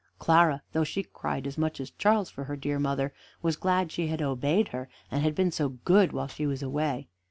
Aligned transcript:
Clara, 0.17 0.63
though 0.73 0.83
she 0.83 1.03
cried 1.03 1.45
as 1.45 1.59
much 1.59 1.79
as 1.79 1.91
Charles 1.91 2.31
for 2.31 2.45
her 2.45 2.55
dear 2.55 2.79
mother, 2.79 3.13
was 3.43 3.55
glad 3.55 3.91
she 3.91 4.07
had 4.07 4.19
obeyed 4.19 4.69
her, 4.69 4.89
and 5.11 5.35
been 5.35 5.51
so 5.51 5.69
good 5.69 6.11
while 6.11 6.25
she 6.27 6.47
was 6.47 6.63
away. 6.63 7.07